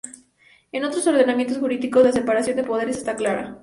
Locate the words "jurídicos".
1.59-2.03